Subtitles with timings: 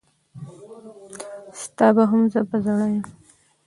[1.61, 3.03] ستا به هم زه په زړه یم.